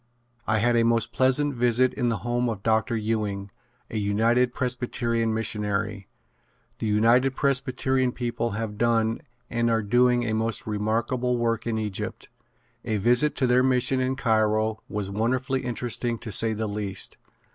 I 0.47 0.57
had 0.57 0.75
a 0.75 0.81
most 0.81 1.11
pleasant 1.11 1.53
visit 1.53 1.93
in 1.93 2.09
the 2.09 2.17
home 2.25 2.49
of 2.49 2.63
Dr. 2.63 2.97
Ewing, 2.97 3.51
a 3.91 3.97
United 3.97 4.51
Presbyterian 4.51 5.31
missionary. 5.31 6.07
The 6.79 6.87
United 6.87 7.35
Presbyterian 7.35 8.11
people 8.11 8.49
have 8.57 8.79
done 8.79 9.21
and 9.47 9.69
are 9.69 9.83
doing 9.83 10.23
a 10.25 10.33
most 10.33 10.65
remarkable 10.65 11.37
work 11.37 11.67
in 11.67 11.77
Egypt. 11.77 12.29
A 12.83 12.97
visit 12.97 13.35
to 13.35 13.45
their 13.45 13.61
mission 13.61 13.99
in 13.99 14.15
Cairo 14.15 14.81
was 14.89 15.11
wonderfully 15.11 15.61
interesting 15.63 16.17
to 16.17 16.31
say 16.31 16.53
the 16.53 16.65
least. 16.65 17.17